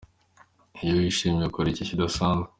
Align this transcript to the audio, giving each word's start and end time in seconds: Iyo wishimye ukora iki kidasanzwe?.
Iyo 0.83 0.93
wishimye 1.01 1.43
ukora 1.45 1.67
iki 1.69 1.89
kidasanzwe?. 1.89 2.47